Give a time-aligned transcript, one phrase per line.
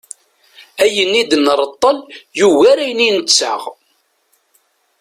[0.83, 1.97] Ayen i d-nreṭṭel
[2.39, 3.61] yugar ayen i nettaɣ.